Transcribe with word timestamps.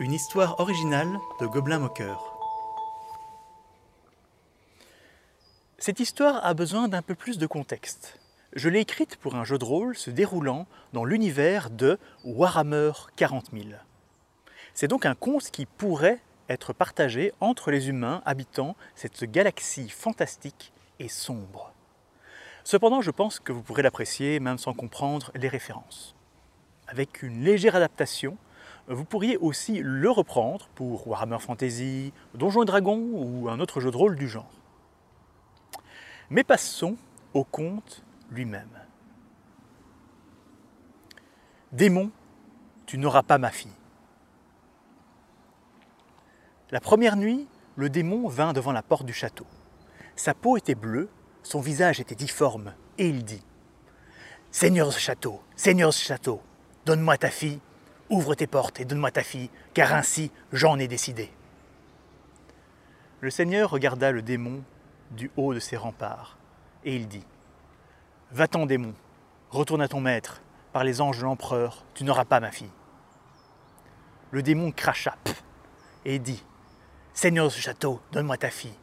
Une 0.00 0.14
histoire 0.14 0.58
originale 0.60 1.20
de 1.42 1.46
Gobelin 1.46 1.78
Moqueur. 1.78 2.34
Cette 5.76 6.00
histoire 6.00 6.42
a 6.42 6.54
besoin 6.54 6.88
d'un 6.88 7.02
peu 7.02 7.14
plus 7.14 7.36
de 7.36 7.46
contexte. 7.46 8.18
Je 8.54 8.70
l'ai 8.70 8.80
écrite 8.80 9.16
pour 9.16 9.34
un 9.34 9.44
jeu 9.44 9.58
de 9.58 9.64
rôle 9.66 9.94
se 9.94 10.08
déroulant 10.08 10.66
dans 10.94 11.04
l'univers 11.04 11.68
de 11.68 11.98
Warhammer 12.24 12.92
40 13.16 13.50
000. 13.52 13.64
C'est 14.72 14.88
donc 14.88 15.04
un 15.04 15.14
conte 15.14 15.50
qui 15.50 15.66
pourrait 15.66 16.22
être 16.48 16.72
partagé 16.72 17.34
entre 17.40 17.70
les 17.70 17.90
humains 17.90 18.22
habitant 18.24 18.76
cette 18.94 19.24
galaxie 19.24 19.90
fantastique 19.90 20.72
et 20.98 21.08
sombre. 21.08 21.74
Cependant, 22.64 23.02
je 23.02 23.10
pense 23.10 23.38
que 23.38 23.52
vous 23.52 23.62
pourrez 23.62 23.82
l'apprécier 23.82 24.40
même 24.40 24.56
sans 24.56 24.72
comprendre 24.72 25.30
les 25.34 25.48
références. 25.48 26.14
Avec 26.88 27.22
une 27.22 27.44
légère 27.44 27.76
adaptation, 27.76 28.38
vous 28.94 29.04
pourriez 29.04 29.36
aussi 29.36 29.80
le 29.82 30.10
reprendre 30.10 30.68
pour 30.74 31.06
Warhammer 31.06 31.38
Fantasy, 31.38 32.12
Donjons 32.34 32.64
et 32.64 32.66
Dragons 32.66 33.08
ou 33.12 33.48
un 33.48 33.60
autre 33.60 33.80
jeu 33.80 33.90
de 33.90 33.96
rôle 33.96 34.16
du 34.16 34.28
genre. 34.28 34.50
Mais 36.28 36.42
passons 36.42 36.96
au 37.32 37.44
conte 37.44 38.02
lui-même. 38.30 38.68
Démon, 41.70 42.10
tu 42.86 42.98
n'auras 42.98 43.22
pas 43.22 43.38
ma 43.38 43.50
fille. 43.50 43.70
La 46.72 46.80
première 46.80 47.16
nuit, 47.16 47.48
le 47.76 47.90
démon 47.90 48.26
vint 48.28 48.52
devant 48.52 48.72
la 48.72 48.82
porte 48.82 49.06
du 49.06 49.12
château. 49.12 49.46
Sa 50.16 50.34
peau 50.34 50.56
était 50.56 50.74
bleue, 50.74 51.08
son 51.44 51.60
visage 51.60 52.00
était 52.00 52.16
difforme, 52.16 52.74
et 52.98 53.08
il 53.08 53.24
dit 53.24 53.42
Seigneur 54.50 54.92
ce 54.92 54.98
château, 54.98 55.40
Seigneur 55.54 55.94
ce 55.94 56.04
château, 56.04 56.40
donne-moi 56.84 57.16
ta 57.16 57.30
fille, 57.30 57.60
ouvre 58.10 58.34
tes 58.34 58.46
portes 58.46 58.80
et 58.80 58.84
donne-moi 58.84 59.10
ta 59.10 59.22
fille, 59.22 59.50
car 59.72 59.94
ainsi 59.94 60.30
j'en 60.52 60.78
ai 60.78 60.88
décidé. 60.88 61.30
Le 63.20 63.30
Seigneur 63.30 63.70
regarda 63.70 64.12
le 64.12 64.22
démon 64.22 64.62
du 65.10 65.30
haut 65.36 65.54
de 65.54 65.60
ses 65.60 65.76
remparts, 65.76 66.36
et 66.84 66.94
il 66.94 67.08
dit 67.08 67.24
Va-t'en, 68.32 68.66
démon, 68.66 68.94
retourne 69.50 69.82
à 69.82 69.88
ton 69.88 70.00
maître, 70.00 70.42
par 70.72 70.84
les 70.84 71.00
anges 71.00 71.18
de 71.18 71.24
l'empereur, 71.24 71.84
tu 71.94 72.04
n'auras 72.04 72.24
pas 72.24 72.40
ma 72.40 72.52
fille. 72.52 72.70
Le 74.30 74.42
démon 74.42 74.70
cracha 74.70 75.16
et 76.04 76.18
dit 76.18 76.44
Seigneur 77.12 77.46
de 77.46 77.50
ce 77.50 77.60
château, 77.60 78.00
donne-moi 78.12 78.36
ta 78.36 78.50
fille. 78.50 78.78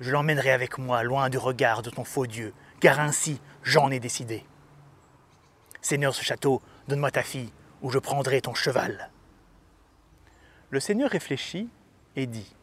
Je 0.00 0.10
l'emmènerai 0.10 0.50
avec 0.50 0.78
moi, 0.78 1.02
loin 1.02 1.28
du 1.28 1.38
regard 1.38 1.82
de 1.82 1.90
ton 1.90 2.04
faux 2.04 2.26
Dieu, 2.26 2.52
car 2.80 3.00
ainsi 3.00 3.40
j'en 3.62 3.90
ai 3.90 4.00
décidé. 4.00 4.44
Seigneur 5.80 6.12
de 6.12 6.16
ce 6.16 6.24
château, 6.24 6.60
donne-moi 6.88 7.10
ta 7.10 7.22
fille, 7.22 7.52
ou 7.82 7.90
je 7.90 7.98
prendrai 7.98 8.40
ton 8.40 8.54
cheval. 8.54 9.10
Le 10.70 10.80
Seigneur 10.80 11.10
réfléchit 11.10 11.68
et 12.16 12.26
dit 12.26 12.54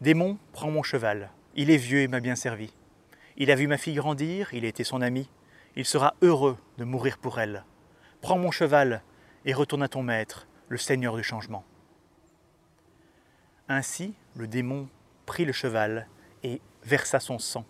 Démon, 0.00 0.38
prends 0.52 0.70
mon 0.70 0.82
cheval. 0.82 1.30
Il 1.54 1.70
est 1.70 1.76
vieux 1.76 2.00
et 2.00 2.08
m'a 2.08 2.20
bien 2.20 2.36
servi. 2.36 2.72
Il 3.36 3.50
a 3.50 3.56
vu 3.56 3.66
ma 3.66 3.78
fille 3.78 3.94
grandir, 3.94 4.52
il 4.54 4.64
a 4.64 4.68
été 4.68 4.84
son 4.84 5.02
ami. 5.02 5.28
Il 5.76 5.84
sera 5.84 6.14
heureux 6.22 6.56
de 6.78 6.84
mourir 6.84 7.18
pour 7.18 7.38
elle. 7.40 7.64
Prends 8.20 8.38
mon 8.38 8.50
cheval 8.50 9.02
et 9.44 9.52
retourne 9.52 9.82
à 9.82 9.88
ton 9.88 10.02
maître, 10.02 10.46
le 10.68 10.78
Seigneur 10.78 11.16
du 11.16 11.22
changement. 11.22 11.64
Ainsi, 13.68 14.14
le 14.34 14.46
démon 14.46 14.88
prit 15.26 15.44
le 15.44 15.52
cheval 15.52 16.08
et 16.42 16.60
versa 16.84 17.20
son 17.20 17.38
sang 17.38 17.64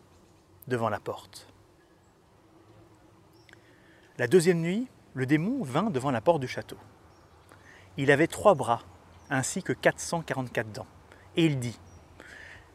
devant 0.69 0.89
la 0.89 1.01
porte. 1.01 1.49
La 4.17 4.27
deuxième 4.27 4.61
nuit, 4.61 4.89
le 5.19 5.27
démon 5.27 5.65
vint 5.65 5.91
devant 5.91 6.13
la 6.13 6.21
porte 6.21 6.41
du 6.41 6.47
château. 6.47 6.79
Il 7.97 8.13
avait 8.13 8.29
trois 8.29 8.55
bras, 8.55 8.83
ainsi 9.31 9.65
que 9.65 9.73
444 9.73 10.71
dents, 10.71 10.87
et 11.35 11.45
il 11.45 11.59
dit 11.59 11.77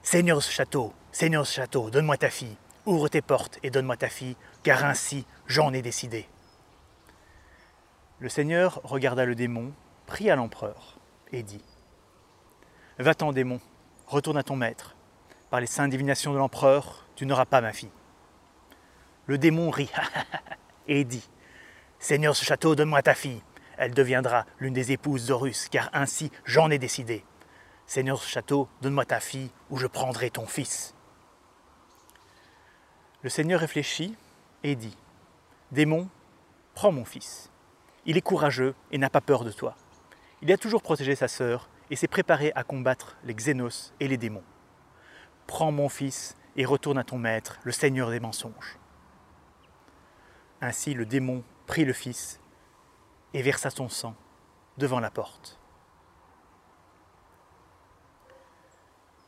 Seigneur 0.02 0.44
ce 0.44 0.52
château, 0.52 0.92
Seigneur 1.14 1.48
ce 1.48 1.54
château, 1.54 1.90
donne-moi 1.90 2.18
ta 2.18 2.30
fille, 2.30 2.58
ouvre 2.86 3.08
tes 3.08 3.22
portes 3.22 3.60
et 3.64 3.70
donne-moi 3.70 3.96
ta 3.96 4.10
fille, 4.10 4.36
car 4.62 4.84
ainsi 4.84 5.26
j'en 5.48 5.72
ai 5.72 5.82
décidé. 5.82 6.28
Le 8.20 8.28
Seigneur 8.28 8.82
regarda 8.84 9.24
le 9.24 9.36
démon, 9.36 9.72
pria 10.06 10.36
l'empereur, 10.36 11.00
et 11.32 11.44
dit 11.44 11.64
Va-t'en, 13.00 13.32
démon, 13.32 13.62
retourne 14.06 14.38
à 14.38 14.44
ton 14.44 14.58
maître. 14.58 14.98
Par 15.50 15.62
les 15.62 15.66
saintes 15.66 15.92
divinations 15.92 16.34
de 16.34 16.38
l'empereur, 16.40 17.08
tu 17.16 17.26
n'auras 17.26 17.46
pas 17.46 17.62
ma 17.62 17.72
fille. 17.72 17.92
Le 19.28 19.38
démon 19.38 19.70
rit 19.70 19.92
et 20.90 21.06
dit 21.06 21.30
Seigneur 22.04 22.36
ce 22.36 22.44
château, 22.44 22.76
donne-moi 22.76 23.02
ta 23.02 23.16
fille. 23.16 23.42
Elle 23.78 23.94
deviendra 23.94 24.46
l'une 24.60 24.74
des 24.74 24.92
épouses 24.92 25.28
d'Horus, 25.28 25.70
car 25.70 25.90
ainsi 25.94 26.34
j'en 26.44 26.70
ai 26.70 26.78
décidé. 26.78 27.24
Seigneur 27.88 28.22
ce 28.22 28.28
château, 28.28 28.68
donne-moi 28.82 29.06
ta 29.06 29.22
fille, 29.22 29.50
ou 29.70 29.78
je 29.78 29.88
prendrai 29.88 30.30
ton 30.30 30.46
fils. 30.46 30.96
Le 33.22 33.30
Seigneur 33.30 33.62
réfléchit 33.62 34.18
et 34.64 34.76
dit 34.76 34.98
Démon, 35.72 36.10
prends 36.74 36.92
mon 36.92 37.06
fils. 37.06 37.50
Il 38.06 38.18
est 38.18 38.22
courageux 38.22 38.76
et 38.92 38.98
n'a 38.98 39.10
pas 39.10 39.22
peur 39.22 39.46
de 39.46 39.52
toi. 39.54 39.78
Il 40.42 40.52
a 40.52 40.58
toujours 40.58 40.82
protégé 40.82 41.16
sa 41.16 41.30
sœur 41.30 41.70
et 41.90 41.96
s'est 41.96 42.10
préparé 42.10 42.52
à 42.54 42.66
combattre 42.66 43.16
les 43.24 43.34
Xénos 43.34 43.94
et 44.02 44.10
les 44.10 44.18
démons. 44.18 44.44
Prends 45.48 45.72
mon 45.72 45.88
fils 45.88 46.36
et 46.58 46.66
retourne 46.66 46.98
à 46.98 47.06
ton 47.06 47.18
maître, 47.18 47.60
le 47.64 47.72
Seigneur 47.72 48.10
des 48.10 48.20
mensonges. 48.20 48.78
Ainsi 50.60 50.94
le 50.94 51.06
démon 51.06 51.46
prit 51.66 51.86
le 51.86 51.94
fils 51.94 52.40
et 53.34 53.42
versa 53.42 53.70
son 53.70 53.90
sang 53.90 54.16
devant 54.78 55.00
la 55.00 55.12
porte. 55.12 55.60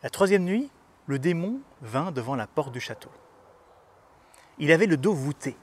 La 0.04 0.10
troisième 0.10 0.44
nuit, 0.44 0.70
le 1.08 1.20
démon 1.20 1.62
vint 1.82 2.12
devant 2.12 2.36
la 2.36 2.48
porte 2.48 2.72
du 2.72 2.80
château. 2.80 3.10
Il 4.58 4.72
avait 4.72 4.86
le 4.86 4.98
dos 4.98 5.14
voûté 5.14 5.58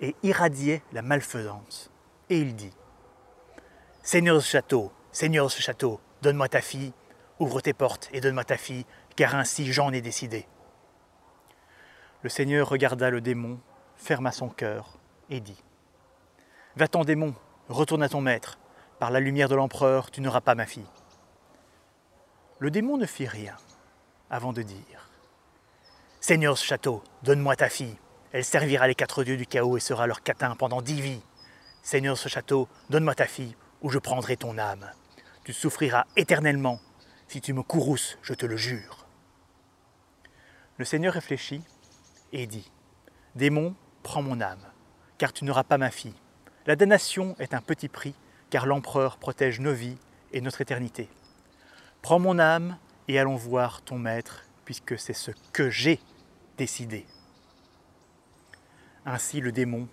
et 0.00 0.14
irradiait 0.22 0.82
la 0.92 1.02
malfaisance. 1.02 1.90
Et 2.28 2.38
il 2.38 2.54
dit 2.56 2.74
Seigneur 4.02 4.36
de 4.36 4.40
ce 4.40 4.50
château, 4.50 4.92
Seigneur 5.12 5.46
de 5.46 5.50
ce 5.50 5.62
château, 5.62 6.00
donne-moi 6.22 6.48
ta 6.48 6.60
fille, 6.60 6.92
ouvre 7.38 7.60
tes 7.60 7.72
portes 7.72 8.08
et 8.12 8.20
donne-moi 8.20 8.44
ta 8.44 8.56
fille, 8.56 8.84
car 9.14 9.34
ainsi 9.34 9.72
j'en 9.72 9.92
ai 9.92 10.00
décidé. 10.00 10.46
Le 12.22 12.28
Seigneur 12.28 12.68
regarda 12.68 13.10
le 13.10 13.20
démon, 13.20 13.60
ferma 13.96 14.32
son 14.32 14.48
cœur 14.48 14.98
et 15.30 15.40
dit 15.40 15.62
Va-t'en, 16.76 17.04
démon, 17.04 17.34
retourne 17.70 18.02
à 18.02 18.08
ton 18.10 18.20
maître. 18.20 18.58
Par 18.98 19.10
la 19.10 19.18
lumière 19.18 19.48
de 19.48 19.54
l'empereur, 19.54 20.10
tu 20.10 20.20
n'auras 20.20 20.42
pas 20.42 20.54
ma 20.54 20.66
fille. 20.66 20.86
Le 22.58 22.70
démon 22.70 22.98
ne 22.98 23.06
fit 23.06 23.26
rien 23.26 23.56
avant 24.28 24.52
de 24.52 24.60
dire 24.60 25.08
Seigneur 26.20 26.58
ce 26.58 26.66
château, 26.66 27.02
donne-moi 27.22 27.56
ta 27.56 27.70
fille. 27.70 27.96
Elle 28.32 28.44
servira 28.44 28.88
les 28.88 28.94
quatre 28.94 29.24
dieux 29.24 29.38
du 29.38 29.46
chaos 29.46 29.78
et 29.78 29.80
sera 29.80 30.06
leur 30.06 30.22
catin 30.22 30.54
pendant 30.54 30.82
dix 30.82 31.00
vies. 31.00 31.22
Seigneur 31.82 32.18
ce 32.18 32.28
château, 32.28 32.68
donne-moi 32.90 33.14
ta 33.14 33.26
fille, 33.26 33.56
ou 33.80 33.88
je 33.88 33.98
prendrai 33.98 34.36
ton 34.36 34.58
âme. 34.58 34.90
Tu 35.44 35.54
souffriras 35.54 36.04
éternellement 36.16 36.80
si 37.28 37.40
tu 37.40 37.54
me 37.54 37.62
courrousses, 37.62 38.18
je 38.22 38.34
te 38.34 38.44
le 38.44 38.56
jure. 38.56 39.06
Le 40.76 40.84
Seigneur 40.84 41.14
réfléchit 41.14 41.62
et 42.32 42.46
dit 42.46 42.70
Démon, 43.34 43.74
prends 44.02 44.22
mon 44.22 44.40
âme, 44.42 44.66
car 45.16 45.32
tu 45.32 45.44
n'auras 45.44 45.64
pas 45.64 45.78
ma 45.78 45.90
fille. 45.90 46.14
La 46.66 46.74
damnation 46.74 47.36
est 47.38 47.54
un 47.54 47.60
petit 47.60 47.88
prix, 47.88 48.16
car 48.50 48.66
l'empereur 48.66 49.18
protège 49.18 49.60
nos 49.60 49.72
vies 49.72 49.98
et 50.32 50.40
notre 50.40 50.60
éternité. 50.60 51.08
Prends 52.02 52.18
mon 52.18 52.40
âme 52.40 52.76
et 53.06 53.20
allons 53.20 53.36
voir 53.36 53.82
ton 53.82 53.98
maître, 53.98 54.42
puisque 54.64 54.98
c'est 54.98 55.12
ce 55.12 55.30
que 55.52 55.70
j'ai 55.70 56.00
décidé. 56.58 57.06
Ainsi 59.04 59.40
le 59.40 59.52
démon 59.52 59.86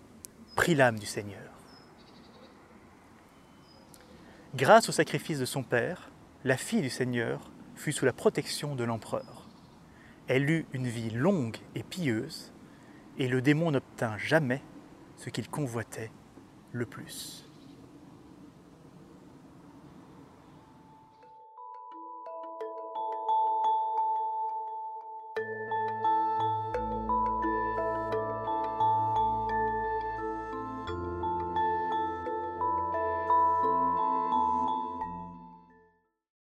prit 0.56 0.74
l'âme 0.74 0.98
du 0.98 1.06
Seigneur. 1.06 1.52
Grâce 4.56 4.90
au 4.90 4.92
sacrifice 4.92 5.38
de 5.38 5.46
son 5.46 5.62
père, 5.62 6.10
la 6.44 6.58
fille 6.58 6.81
du 6.81 6.90
Seigneur 6.90 7.52
fut 7.76 7.92
sous 7.92 8.06
la 8.06 8.14
protection 8.14 8.74
de 8.74 8.84
l'empereur. 8.84 9.48
Elle 10.28 10.50
eut 10.50 10.66
une 10.74 10.88
vie 10.88 11.12
longue 11.12 11.58
et 11.76 11.84
pieuse, 11.84 12.52
et 13.19 13.28
le 13.28 13.44
démon 13.44 13.69
n'obtint 13.69 14.18
jamais 14.18 14.64
ce 15.18 15.30
qu'il 15.30 15.48
convoitait 15.50 16.10
le 16.74 16.86
plus. 16.86 17.46